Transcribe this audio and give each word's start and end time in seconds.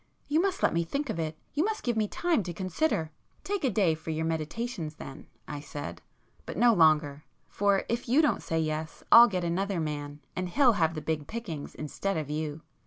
You 0.27 0.41
must 0.41 0.63
let 0.63 0.73
me 0.73 0.83
think 0.83 1.11
of 1.11 1.19
it—you 1.19 1.63
must 1.63 1.83
give 1.83 1.95
me 1.95 2.07
time 2.07 2.41
to 2.41 2.53
consider——" 2.53 3.11
"Take 3.43 3.63
a 3.63 3.69
day 3.69 3.93
for 3.93 4.09
your 4.09 4.25
meditations 4.25 4.95
then," 4.95 5.27
I 5.47 5.59
said—"But 5.59 6.57
no 6.57 6.73
longer. 6.73 7.23
For 7.47 7.83
if 7.87 8.09
you 8.09 8.19
don't 8.19 8.41
say 8.41 8.59
yes, 8.59 9.03
I'll 9.11 9.27
get 9.27 9.43
another 9.43 9.79
man, 9.79 10.21
and 10.35 10.49
he'll 10.49 10.73
have 10.73 10.95
the 10.95 11.01
big 11.01 11.27
pickings 11.27 11.75
instead 11.75 12.17
of 12.17 12.31
you! 12.31 12.63